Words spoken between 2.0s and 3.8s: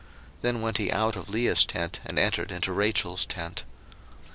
and entered into Rachel's tent.